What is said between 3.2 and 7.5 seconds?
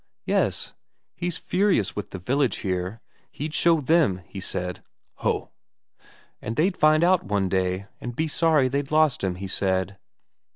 He'd show them, he said." "Ho!" "And they'd find out one